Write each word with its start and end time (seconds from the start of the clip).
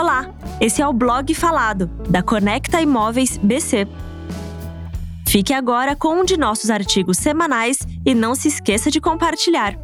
Olá, 0.00 0.34
esse 0.58 0.80
é 0.80 0.88
o 0.88 0.94
blog 0.94 1.34
falado 1.34 1.86
da 2.08 2.22
Conecta 2.22 2.80
Imóveis 2.80 3.36
BC. 3.36 3.86
Fique 5.28 5.52
agora 5.52 5.94
com 5.94 6.20
um 6.20 6.24
de 6.24 6.38
nossos 6.38 6.70
artigos 6.70 7.18
semanais 7.18 7.76
e 8.06 8.14
não 8.14 8.34
se 8.34 8.48
esqueça 8.48 8.90
de 8.90 8.98
compartilhar. 8.98 9.78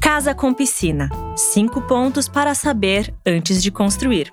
Casa 0.00 0.36
com 0.36 0.54
piscina. 0.54 1.10
Cinco 1.34 1.80
pontos 1.82 2.28
para 2.28 2.54
saber 2.54 3.12
antes 3.26 3.60
de 3.60 3.72
construir. 3.72 4.32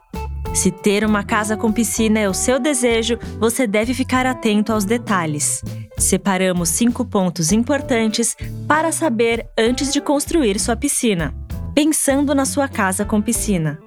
Se 0.53 0.69
ter 0.69 1.03
uma 1.03 1.23
casa 1.23 1.57
com 1.57 1.71
piscina 1.71 2.19
é 2.19 2.29
o 2.29 2.33
seu 2.33 2.59
desejo, 2.59 3.17
você 3.39 3.65
deve 3.65 3.91
ficar 3.95 4.27
atento 4.27 4.71
aos 4.71 4.85
detalhes. 4.85 5.63
Separamos 5.97 6.69
cinco 6.69 7.05
pontos 7.05 7.51
importantes 7.51 8.37
para 8.67 8.91
saber 8.91 9.49
antes 9.57 9.91
de 9.91 9.99
construir 9.99 10.59
sua 10.59 10.75
piscina. 10.75 11.33
Pensando 11.73 12.35
na 12.35 12.45
sua 12.45 12.67
casa 12.67 13.03
com 13.03 13.19
piscina. 13.19 13.79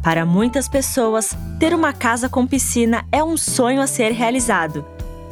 Para 0.00 0.24
muitas 0.24 0.68
pessoas, 0.68 1.36
ter 1.58 1.74
uma 1.74 1.92
casa 1.92 2.28
com 2.28 2.46
piscina 2.46 3.04
é 3.10 3.22
um 3.22 3.36
sonho 3.36 3.80
a 3.80 3.86
ser 3.88 4.12
realizado. 4.12 4.86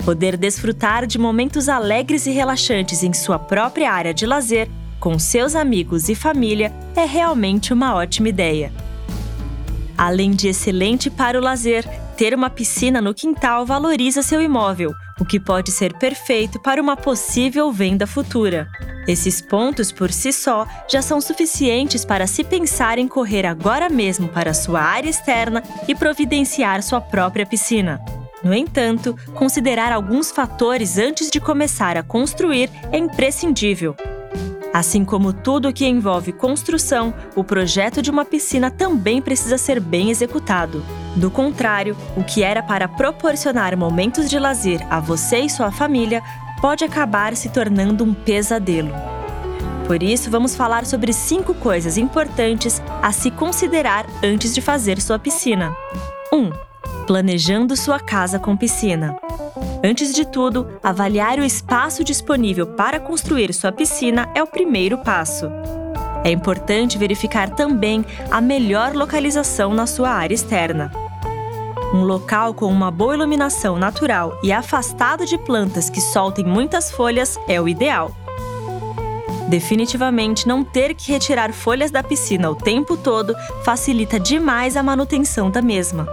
Poder 0.05 0.37
desfrutar 0.37 1.07
de 1.07 1.21
momentos 1.21 1.69
alegres 1.69 2.27
e 2.27 2.33
relaxantes 2.33 3.05
em 3.05 3.13
sua 3.13 3.39
própria 3.39 3.93
área 3.93 4.13
de 4.13 4.27
lazer, 4.27 4.69
com 4.99 5.21
seus 5.21 5.55
amigos 5.55 6.09
e 6.09 6.17
família, 6.17 6.73
é 6.97 7.05
realmente 7.05 7.73
uma 7.73 7.95
ótima 7.95 8.29
ideia. 8.29 8.73
Além 9.97 10.33
de 10.33 10.49
excelente 10.49 11.09
para 11.09 11.39
o 11.39 11.43
lazer, 11.43 11.87
ter 12.17 12.35
uma 12.35 12.51
piscina 12.51 13.01
no 13.01 13.15
quintal 13.15 13.65
valoriza 13.65 14.21
seu 14.21 14.43
imóvel, 14.43 14.93
o 15.21 15.25
que 15.25 15.39
pode 15.39 15.71
ser 15.71 15.97
perfeito 15.97 16.61
para 16.61 16.83
uma 16.83 16.97
possível 16.97 17.71
venda 17.71 18.05
futura. 18.05 18.69
Esses 19.07 19.41
pontos 19.41 19.93
por 19.93 20.11
si 20.11 20.33
só 20.33 20.67
já 20.89 21.03
são 21.03 21.21
suficientes 21.21 22.05
para 22.05 22.27
se 22.27 22.43
pensar 22.43 22.99
em 22.99 23.07
correr 23.07 23.45
agora 23.45 23.89
mesmo 23.89 24.29
para 24.29 24.55
sua 24.55 24.81
área 24.81 25.11
externa 25.11 25.63
e 25.87 25.95
providenciar 25.95 26.83
sua 26.83 27.01
própria 27.01 27.45
piscina. 27.45 28.01
No 28.43 28.55
entanto, 28.55 29.17
considerar 29.35 29.93
alguns 29.93 30.31
fatores 30.31 30.99
antes 30.99 31.31
de 31.31 31.41
começar 31.41 31.97
a 31.97 32.03
construir 32.03 32.71
é 32.93 32.99
imprescindível. 32.99 33.97
Assim 34.75 35.05
como 35.05 35.33
tudo 35.33 35.73
que 35.73 35.87
envolve 35.87 36.33
construção, 36.33 37.15
o 37.37 37.45
projeto 37.45 38.03
de 38.03 38.11
uma 38.11 38.25
piscina 38.25 38.73
também 38.73 39.23
precisa 39.23 39.57
ser 39.57 39.79
bem 39.79 40.11
executado. 40.11 40.85
Do 41.15 41.31
contrário, 41.31 41.97
o 42.17 42.25
que 42.25 42.43
era 42.43 42.61
para 42.61 42.89
proporcionar 42.89 43.77
momentos 43.77 44.29
de 44.29 44.37
lazer 44.37 44.85
a 44.91 44.99
você 44.99 45.39
e 45.39 45.49
sua 45.49 45.71
família 45.71 46.21
pode 46.61 46.85
acabar 46.85 47.37
se 47.37 47.49
tornando 47.49 48.05
um 48.05 48.15
pesadelo. 48.15 48.93
Por 49.87 50.03
isso, 50.03 50.31
vamos 50.31 50.57
falar 50.57 50.87
sobre 50.87 51.13
cinco 51.13 51.55
coisas 51.55 51.99
importantes 51.99 52.83
a 53.03 53.13
se 53.13 53.31
considerar 53.31 54.07
antes 54.23 54.55
de 54.55 54.61
fazer 54.61 55.01
sua 55.01 55.19
piscina. 55.19 55.77
1. 56.33 56.37
Um, 56.37 56.51
planejando 57.07 57.77
sua 57.77 58.01
casa 58.01 58.39
com 58.39 58.57
piscina. 58.57 59.17
Antes 59.85 60.15
de 60.15 60.25
tudo, 60.25 60.67
avaliar 60.83 61.39
o 61.39 61.45
espaço 61.45 62.03
disponível 62.03 62.67
para 62.67 62.99
construir 62.99 63.53
sua 63.53 63.71
piscina 63.71 64.31
é 64.35 64.43
o 64.43 64.47
primeiro 64.47 64.97
passo. 64.99 65.51
É 66.25 66.31
importante 66.31 66.97
verificar 66.97 67.51
também 67.51 68.03
a 68.31 68.41
melhor 68.41 68.95
localização 68.95 69.75
na 69.75 69.87
sua 69.87 70.09
área 70.09 70.35
externa. 70.35 70.91
Um 71.95 72.03
local 72.03 72.53
com 72.53 72.67
uma 72.67 72.91
boa 72.91 73.15
iluminação 73.15 73.79
natural 73.79 74.37
e 74.43 74.51
afastado 74.51 75.25
de 75.25 75.39
plantas 75.39 75.89
que 75.89 76.01
soltem 76.01 76.45
muitas 76.45 76.91
folhas 76.91 77.39
é 77.47 77.61
o 77.61 77.69
ideal. 77.69 78.11
Definitivamente, 79.49 80.49
não 80.49 80.65
ter 80.65 80.93
que 80.97 81.13
retirar 81.13 81.53
folhas 81.53 81.93
da 81.93 82.03
piscina 82.03 82.51
o 82.51 82.57
tempo 82.57 82.97
todo 82.97 83.33
facilita 83.65 84.19
demais 84.19 84.77
a 84.77 84.83
manutenção 84.83 85.53
da 85.53 85.63
mesma. 85.63 86.09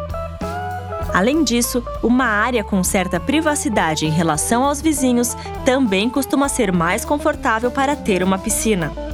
Além 1.12 1.44
disso, 1.44 1.84
uma 2.04 2.26
área 2.26 2.64
com 2.64 2.84
certa 2.84 3.20
privacidade 3.20 4.06
em 4.06 4.12
relação 4.12 4.64
aos 4.64 4.80
vizinhos 4.80 5.36
também 5.66 6.12
costuma 6.12 6.48
ser 6.48 6.72
mais 6.72 7.04
confortável 7.04 7.72
para 7.72 7.96
ter 7.96 8.22
uma 8.22 8.38
piscina. 8.38 9.11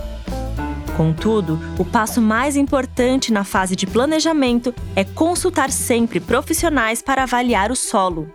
Contudo, 0.98 1.60
o 1.78 1.86
passo 1.86 2.20
mais 2.20 2.56
importante 2.56 3.32
na 3.32 3.44
fase 3.44 3.76
de 3.76 3.86
planejamento 3.86 4.74
é 4.96 5.04
consultar 5.04 5.70
sempre 5.70 6.20
profissionais 6.20 7.04
para 7.04 7.22
avaliar 7.22 7.72
o 7.72 7.76
solo. 7.76 8.34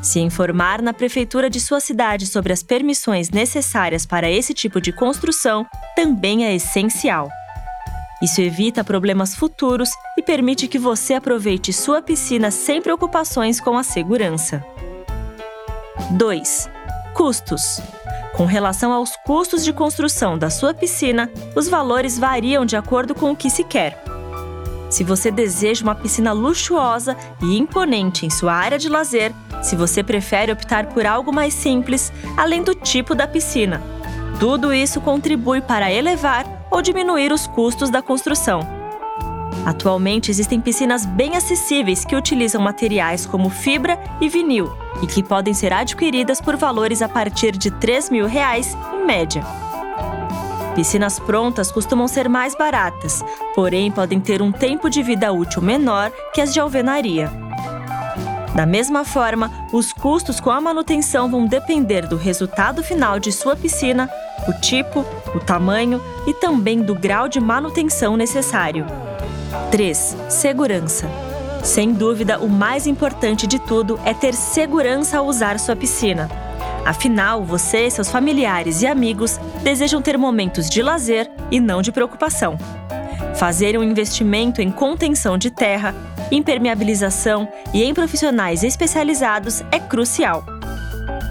Se 0.00 0.20
informar 0.20 0.80
na 0.80 0.92
prefeitura 0.92 1.50
de 1.50 1.58
sua 1.58 1.80
cidade 1.80 2.28
sobre 2.28 2.52
as 2.52 2.62
permissões 2.62 3.30
necessárias 3.30 4.06
para 4.06 4.30
esse 4.30 4.54
tipo 4.54 4.80
de 4.80 4.92
construção 4.92 5.66
também 5.96 6.46
é 6.46 6.54
essencial. 6.54 7.28
Isso 8.22 8.40
evita 8.40 8.84
problemas 8.84 9.34
futuros 9.34 9.90
e 10.16 10.22
permite 10.22 10.68
que 10.68 10.78
você 10.78 11.14
aproveite 11.14 11.72
sua 11.72 12.00
piscina 12.00 12.52
sem 12.52 12.80
preocupações 12.80 13.60
com 13.60 13.76
a 13.76 13.82
segurança. 13.82 14.64
2. 16.12 16.70
Custos. 17.12 17.80
Com 18.36 18.46
relação 18.46 18.92
aos 18.92 19.14
custos 19.24 19.64
de 19.64 19.72
construção 19.72 20.36
da 20.36 20.50
sua 20.50 20.74
piscina, 20.74 21.30
os 21.54 21.68
valores 21.68 22.18
variam 22.18 22.66
de 22.66 22.76
acordo 22.76 23.14
com 23.14 23.30
o 23.30 23.36
que 23.36 23.48
se 23.48 23.62
quer. 23.62 24.02
Se 24.90 25.04
você 25.04 25.30
deseja 25.30 25.84
uma 25.84 25.94
piscina 25.94 26.32
luxuosa 26.32 27.16
e 27.40 27.56
imponente 27.56 28.26
em 28.26 28.30
sua 28.30 28.52
área 28.52 28.76
de 28.76 28.88
lazer, 28.88 29.32
se 29.62 29.76
você 29.76 30.02
prefere 30.02 30.50
optar 30.50 30.86
por 30.86 31.06
algo 31.06 31.32
mais 31.32 31.54
simples, 31.54 32.12
além 32.36 32.62
do 32.64 32.74
tipo 32.74 33.14
da 33.14 33.28
piscina. 33.28 33.80
Tudo 34.40 34.74
isso 34.74 35.00
contribui 35.00 35.60
para 35.60 35.92
elevar 35.92 36.44
ou 36.72 36.82
diminuir 36.82 37.32
os 37.32 37.46
custos 37.46 37.88
da 37.88 38.02
construção. 38.02 38.66
Atualmente 39.64 40.28
existem 40.28 40.60
piscinas 40.60 41.06
bem 41.06 41.36
acessíveis 41.36 42.04
que 42.04 42.16
utilizam 42.16 42.60
materiais 42.60 43.26
como 43.26 43.48
fibra 43.48 43.96
e 44.20 44.28
vinil 44.28 44.83
e 45.02 45.06
que 45.06 45.22
podem 45.22 45.54
ser 45.54 45.72
adquiridas 45.72 46.40
por 46.40 46.56
valores 46.56 47.02
a 47.02 47.08
partir 47.08 47.52
de 47.52 47.70
3 47.70 48.10
mil 48.10 48.26
reais, 48.26 48.76
em 48.92 49.04
média. 49.04 49.44
Piscinas 50.74 51.20
prontas 51.20 51.70
costumam 51.70 52.08
ser 52.08 52.28
mais 52.28 52.54
baratas, 52.54 53.24
porém 53.54 53.90
podem 53.92 54.20
ter 54.20 54.42
um 54.42 54.50
tempo 54.50 54.90
de 54.90 55.02
vida 55.02 55.32
útil 55.32 55.62
menor 55.62 56.10
que 56.32 56.40
as 56.40 56.52
de 56.52 56.58
alvenaria. 56.58 57.30
Da 58.54 58.66
mesma 58.66 59.04
forma, 59.04 59.50
os 59.72 59.92
custos 59.92 60.38
com 60.38 60.50
a 60.50 60.60
manutenção 60.60 61.28
vão 61.28 61.46
depender 61.46 62.06
do 62.06 62.16
resultado 62.16 62.82
final 62.84 63.18
de 63.18 63.32
sua 63.32 63.56
piscina, 63.56 64.08
o 64.48 64.52
tipo, 64.60 65.04
o 65.34 65.40
tamanho 65.40 66.00
e 66.26 66.32
também 66.32 66.80
do 66.80 66.94
grau 66.94 67.28
de 67.28 67.40
manutenção 67.40 68.16
necessário. 68.16 68.86
3. 69.70 70.16
Segurança. 70.28 71.23
Sem 71.64 71.94
dúvida, 71.94 72.38
o 72.38 72.48
mais 72.48 72.86
importante 72.86 73.46
de 73.46 73.58
tudo 73.58 73.98
é 74.04 74.12
ter 74.12 74.34
segurança 74.34 75.16
ao 75.16 75.26
usar 75.26 75.58
sua 75.58 75.74
piscina. 75.74 76.30
Afinal, 76.84 77.42
você, 77.42 77.88
seus 77.88 78.10
familiares 78.10 78.82
e 78.82 78.86
amigos 78.86 79.40
desejam 79.62 80.02
ter 80.02 80.18
momentos 80.18 80.68
de 80.68 80.82
lazer 80.82 81.30
e 81.50 81.58
não 81.58 81.80
de 81.80 81.90
preocupação. 81.90 82.58
Fazer 83.36 83.78
um 83.78 83.82
investimento 83.82 84.60
em 84.60 84.70
contenção 84.70 85.38
de 85.38 85.50
terra, 85.50 85.94
impermeabilização 86.30 87.48
e 87.72 87.82
em 87.82 87.94
profissionais 87.94 88.62
especializados 88.62 89.62
é 89.72 89.78
crucial. 89.78 90.44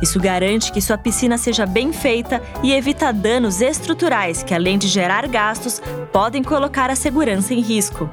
Isso 0.01 0.19
garante 0.19 0.71
que 0.71 0.81
sua 0.81 0.97
piscina 0.97 1.38
seja 1.38 1.67
bem 1.67 1.94
feita 1.94 2.41
e 2.63 2.73
evita 2.73 3.13
danos 3.13 3.61
estruturais 3.61 4.41
que, 4.41 4.53
além 4.53 4.79
de 4.79 4.88
gerar 4.88 5.27
gastos, 5.27 5.79
podem 6.11 6.41
colocar 6.44 6.89
a 6.89 6.95
segurança 6.95 7.53
em 7.53 7.61
risco. 7.61 8.09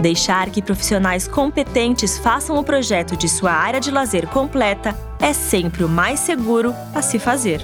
Deixar 0.00 0.48
que 0.50 0.62
profissionais 0.62 1.26
competentes 1.26 2.18
façam 2.18 2.56
o 2.56 2.62
projeto 2.62 3.16
de 3.16 3.28
sua 3.28 3.50
área 3.50 3.80
de 3.80 3.90
lazer 3.90 4.28
completa 4.28 4.96
é 5.18 5.32
sempre 5.32 5.82
o 5.82 5.88
mais 5.88 6.20
seguro 6.20 6.72
a 6.94 7.02
se 7.02 7.18
fazer. 7.18 7.60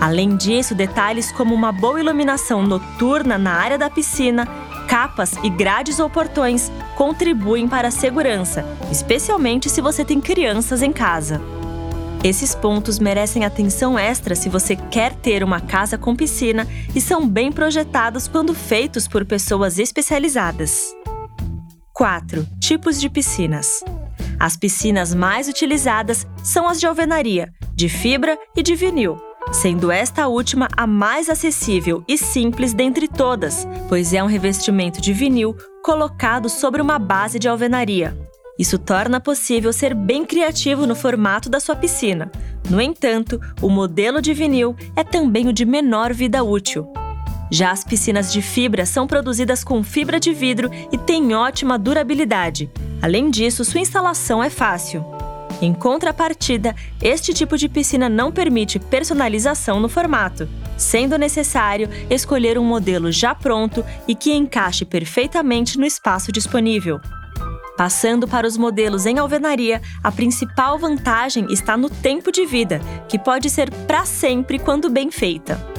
Além 0.00 0.36
disso, 0.36 0.74
detalhes 0.74 1.32
como 1.32 1.54
uma 1.54 1.72
boa 1.72 1.98
iluminação 1.98 2.62
noturna 2.62 3.36
na 3.36 3.54
área 3.54 3.76
da 3.76 3.90
piscina, 3.90 4.46
capas 4.86 5.32
e 5.42 5.50
grades 5.50 5.98
ou 5.98 6.08
portões 6.08 6.70
contribuem 6.94 7.66
para 7.66 7.88
a 7.88 7.90
segurança, 7.90 8.64
especialmente 8.92 9.68
se 9.68 9.80
você 9.80 10.04
tem 10.04 10.20
crianças 10.20 10.80
em 10.80 10.92
casa. 10.92 11.40
Esses 12.22 12.54
pontos 12.54 12.98
merecem 12.98 13.44
atenção 13.44 13.98
extra 13.98 14.34
se 14.34 14.48
você 14.48 14.76
quer 14.76 15.12
ter 15.14 15.42
uma 15.42 15.60
casa 15.60 15.98
com 15.98 16.14
piscina 16.14 16.68
e 16.94 17.00
são 17.00 17.28
bem 17.28 17.50
projetados 17.50 18.28
quando 18.28 18.54
feitos 18.54 19.08
por 19.08 19.24
pessoas 19.24 19.78
especializadas. 19.78 20.94
4. 21.96 22.46
Tipos 22.60 23.00
de 23.00 23.08
piscinas. 23.08 23.82
As 24.38 24.54
piscinas 24.54 25.14
mais 25.14 25.48
utilizadas 25.48 26.26
são 26.44 26.68
as 26.68 26.78
de 26.78 26.86
alvenaria, 26.86 27.50
de 27.74 27.88
fibra 27.88 28.38
e 28.54 28.62
de 28.62 28.74
vinil, 28.74 29.16
sendo 29.50 29.90
esta 29.90 30.28
última 30.28 30.68
a 30.76 30.86
mais 30.86 31.30
acessível 31.30 32.04
e 32.06 32.18
simples 32.18 32.74
dentre 32.74 33.08
todas, 33.08 33.66
pois 33.88 34.12
é 34.12 34.22
um 34.22 34.26
revestimento 34.26 35.00
de 35.00 35.14
vinil 35.14 35.56
colocado 35.82 36.50
sobre 36.50 36.82
uma 36.82 36.98
base 36.98 37.38
de 37.38 37.48
alvenaria. 37.48 38.14
Isso 38.58 38.78
torna 38.78 39.18
possível 39.18 39.72
ser 39.72 39.94
bem 39.94 40.26
criativo 40.26 40.86
no 40.86 40.94
formato 40.94 41.48
da 41.48 41.60
sua 41.60 41.76
piscina. 41.76 42.30
No 42.68 42.78
entanto, 42.78 43.40
o 43.62 43.70
modelo 43.70 44.20
de 44.20 44.34
vinil 44.34 44.76
é 44.94 45.02
também 45.02 45.48
o 45.48 45.52
de 45.52 45.64
menor 45.64 46.12
vida 46.12 46.44
útil. 46.44 46.86
Já 47.50 47.70
as 47.70 47.84
piscinas 47.84 48.32
de 48.32 48.42
fibra 48.42 48.84
são 48.84 49.06
produzidas 49.06 49.62
com 49.62 49.82
fibra 49.82 50.18
de 50.18 50.32
vidro 50.32 50.70
e 50.90 50.98
têm 50.98 51.34
ótima 51.34 51.78
durabilidade. 51.78 52.70
Além 53.00 53.30
disso, 53.30 53.64
sua 53.64 53.80
instalação 53.80 54.42
é 54.42 54.50
fácil. 54.50 55.04
Em 55.62 55.72
contrapartida, 55.72 56.74
este 57.00 57.32
tipo 57.32 57.56
de 57.56 57.68
piscina 57.68 58.08
não 58.08 58.30
permite 58.30 58.78
personalização 58.78 59.80
no 59.80 59.88
formato, 59.88 60.48
sendo 60.76 61.16
necessário 61.16 61.88
escolher 62.10 62.58
um 62.58 62.64
modelo 62.64 63.10
já 63.10 63.34
pronto 63.34 63.84
e 64.06 64.14
que 64.14 64.34
encaixe 64.34 64.84
perfeitamente 64.84 65.78
no 65.78 65.86
espaço 65.86 66.30
disponível. 66.30 67.00
Passando 67.76 68.26
para 68.26 68.46
os 68.46 68.56
modelos 68.56 69.06
em 69.06 69.18
alvenaria, 69.18 69.80
a 70.02 70.10
principal 70.10 70.78
vantagem 70.78 71.46
está 71.50 71.76
no 71.76 71.88
tempo 71.90 72.32
de 72.32 72.44
vida, 72.44 72.80
que 73.08 73.18
pode 73.18 73.48
ser 73.50 73.70
para 73.86 74.04
sempre 74.04 74.58
quando 74.58 74.90
bem 74.90 75.10
feita. 75.10 75.75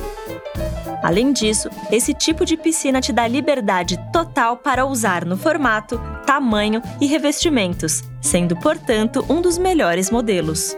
Além 1.01 1.31
disso, 1.31 1.69
esse 1.91 2.13
tipo 2.13 2.45
de 2.45 2.57
piscina 2.57 2.99
te 2.99 3.13
dá 3.13 3.27
liberdade 3.27 3.99
total 4.11 4.57
para 4.57 4.85
usar 4.85 5.25
no 5.25 5.37
formato, 5.37 5.99
tamanho 6.25 6.81
e 6.99 7.05
revestimentos, 7.05 8.03
sendo, 8.21 8.55
portanto, 8.57 9.25
um 9.29 9.41
dos 9.41 9.57
melhores 9.57 10.09
modelos. 10.09 10.75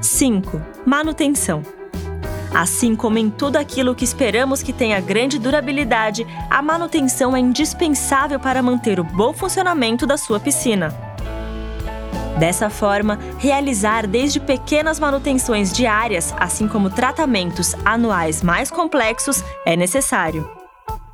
5. 0.00 0.60
Manutenção. 0.84 1.62
Assim 2.54 2.94
como 2.94 3.16
em 3.16 3.30
tudo 3.30 3.56
aquilo 3.56 3.94
que 3.94 4.04
esperamos 4.04 4.62
que 4.62 4.72
tenha 4.72 5.00
grande 5.00 5.38
durabilidade, 5.38 6.26
a 6.50 6.60
manutenção 6.60 7.34
é 7.34 7.40
indispensável 7.40 8.38
para 8.38 8.62
manter 8.62 9.00
o 9.00 9.04
bom 9.04 9.32
funcionamento 9.32 10.06
da 10.06 10.18
sua 10.18 10.38
piscina. 10.38 11.11
Dessa 12.42 12.68
forma, 12.68 13.20
realizar 13.38 14.04
desde 14.04 14.40
pequenas 14.40 14.98
manutenções 14.98 15.72
diárias, 15.72 16.34
assim 16.36 16.66
como 16.66 16.90
tratamentos 16.90 17.72
anuais 17.84 18.42
mais 18.42 18.68
complexos, 18.68 19.44
é 19.64 19.76
necessário. 19.76 20.50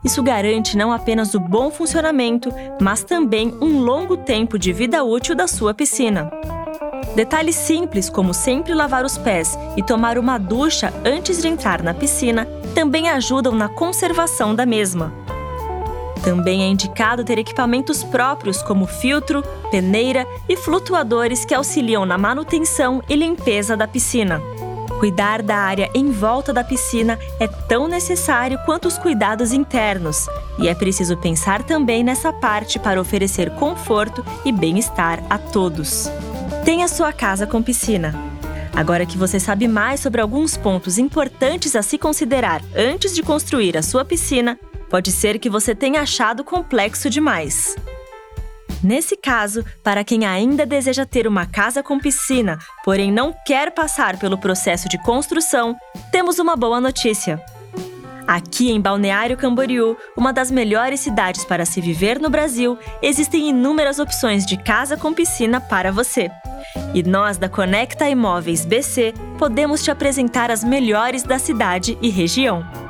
Isso 0.02 0.22
garante 0.22 0.74
não 0.74 0.90
apenas 0.90 1.34
o 1.34 1.38
bom 1.38 1.70
funcionamento, 1.70 2.50
mas 2.80 3.04
também 3.04 3.54
um 3.60 3.78
longo 3.78 4.16
tempo 4.16 4.58
de 4.58 4.72
vida 4.72 5.04
útil 5.04 5.34
da 5.34 5.46
sua 5.46 5.74
piscina. 5.74 6.30
Detalhes 7.14 7.56
simples, 7.56 8.08
como 8.08 8.32
sempre 8.32 8.72
lavar 8.72 9.04
os 9.04 9.18
pés 9.18 9.54
e 9.76 9.82
tomar 9.82 10.16
uma 10.16 10.38
ducha 10.38 10.94
antes 11.04 11.42
de 11.42 11.48
entrar 11.48 11.82
na 11.82 11.92
piscina, 11.92 12.46
também 12.74 13.10
ajudam 13.10 13.54
na 13.54 13.68
conservação 13.68 14.54
da 14.54 14.64
mesma. 14.64 15.12
Também 16.22 16.62
é 16.62 16.66
indicado 16.66 17.24
ter 17.24 17.38
equipamentos 17.38 18.02
próprios 18.02 18.62
como 18.62 18.86
filtro, 18.86 19.42
peneira 19.70 20.26
e 20.48 20.56
flutuadores 20.56 21.44
que 21.44 21.54
auxiliam 21.54 22.04
na 22.04 22.18
manutenção 22.18 23.02
e 23.08 23.14
limpeza 23.14 23.76
da 23.76 23.86
piscina. 23.86 24.40
Cuidar 24.98 25.42
da 25.42 25.56
área 25.56 25.88
em 25.94 26.10
volta 26.10 26.52
da 26.52 26.64
piscina 26.64 27.18
é 27.38 27.46
tão 27.46 27.86
necessário 27.86 28.58
quanto 28.64 28.88
os 28.88 28.98
cuidados 28.98 29.52
internos, 29.52 30.26
e 30.58 30.66
é 30.66 30.74
preciso 30.74 31.16
pensar 31.16 31.62
também 31.62 32.02
nessa 32.02 32.32
parte 32.32 32.80
para 32.80 33.00
oferecer 33.00 33.50
conforto 33.50 34.24
e 34.44 34.50
bem-estar 34.50 35.22
a 35.30 35.38
todos. 35.38 36.10
Tenha 36.64 36.88
sua 36.88 37.12
casa 37.12 37.46
com 37.46 37.62
piscina. 37.62 38.12
Agora 38.74 39.06
que 39.06 39.16
você 39.16 39.38
sabe 39.38 39.66
mais 39.66 40.00
sobre 40.00 40.20
alguns 40.20 40.56
pontos 40.56 40.98
importantes 40.98 41.76
a 41.76 41.82
se 41.82 41.96
considerar 41.96 42.60
antes 42.76 43.14
de 43.14 43.22
construir 43.22 43.76
a 43.76 43.82
sua 43.82 44.04
piscina, 44.04 44.58
pode 44.88 45.12
ser 45.12 45.38
que 45.38 45.50
você 45.50 45.74
tenha 45.74 46.00
achado 46.00 46.42
complexo 46.44 47.08
demais. 47.08 47.76
Nesse 48.82 49.16
caso, 49.16 49.64
para 49.82 50.04
quem 50.04 50.24
ainda 50.24 50.64
deseja 50.64 51.04
ter 51.04 51.26
uma 51.26 51.46
casa 51.46 51.82
com 51.82 51.98
piscina, 51.98 52.58
porém 52.84 53.10
não 53.10 53.34
quer 53.44 53.72
passar 53.72 54.18
pelo 54.18 54.38
processo 54.38 54.88
de 54.88 54.98
construção, 55.02 55.76
temos 56.12 56.38
uma 56.38 56.54
boa 56.54 56.80
notícia. 56.80 57.42
Aqui 58.28 58.70
em 58.70 58.80
Balneário 58.80 59.38
Camboriú, 59.38 59.96
uma 60.14 60.34
das 60.34 60.50
melhores 60.50 61.00
cidades 61.00 61.46
para 61.46 61.64
se 61.64 61.80
viver 61.80 62.20
no 62.20 62.28
Brasil, 62.28 62.78
existem 63.02 63.48
inúmeras 63.48 63.98
opções 63.98 64.44
de 64.44 64.56
casa 64.58 64.98
com 64.98 65.14
piscina 65.14 65.60
para 65.60 65.90
você. 65.90 66.30
E 66.94 67.02
nós 67.02 67.38
da 67.38 67.48
Conecta 67.48 68.08
Imóveis 68.08 68.66
BC 68.66 69.14
podemos 69.38 69.82
te 69.82 69.90
apresentar 69.90 70.50
as 70.50 70.62
melhores 70.62 71.22
da 71.22 71.38
cidade 71.38 71.96
e 72.02 72.10
região. 72.10 72.87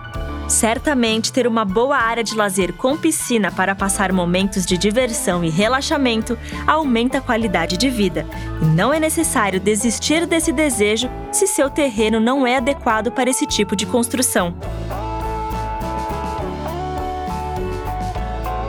Certamente, 0.48 1.30
ter 1.30 1.46
uma 1.46 1.62
boa 1.62 1.98
área 1.98 2.24
de 2.24 2.34
lazer 2.34 2.72
com 2.72 2.96
piscina 2.96 3.52
para 3.52 3.74
passar 3.74 4.10
momentos 4.12 4.64
de 4.64 4.78
diversão 4.78 5.44
e 5.44 5.50
relaxamento 5.50 6.38
aumenta 6.66 7.18
a 7.18 7.20
qualidade 7.20 7.76
de 7.76 7.90
vida. 7.90 8.26
E 8.62 8.64
não 8.64 8.92
é 8.92 8.98
necessário 8.98 9.60
desistir 9.60 10.24
desse 10.24 10.50
desejo 10.50 11.10
se 11.30 11.46
seu 11.46 11.68
terreno 11.68 12.18
não 12.18 12.46
é 12.46 12.56
adequado 12.56 13.12
para 13.12 13.28
esse 13.28 13.46
tipo 13.46 13.76
de 13.76 13.84
construção. 13.84 14.54